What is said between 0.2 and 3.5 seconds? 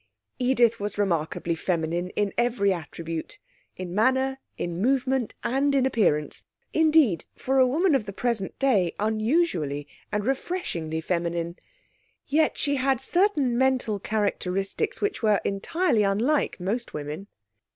Edith was remarkably feminine in every attribute,